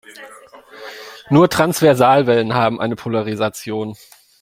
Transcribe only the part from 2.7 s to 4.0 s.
eine Polarisation.